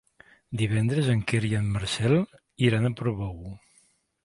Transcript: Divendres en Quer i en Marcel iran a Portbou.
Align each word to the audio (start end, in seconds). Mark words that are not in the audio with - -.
Divendres 0.61 1.09
en 1.15 1.21
Quer 1.33 1.41
i 1.51 1.51
en 1.59 1.67
Marcel 1.77 2.17
iran 2.71 2.91
a 2.91 2.93
Portbou. 3.03 3.39